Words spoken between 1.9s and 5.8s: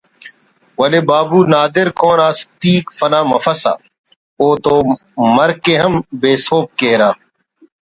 کون آ ہستیک فنا مفسہ اوتو مرک ءِ